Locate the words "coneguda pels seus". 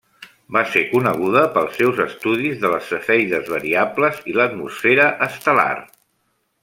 0.93-2.01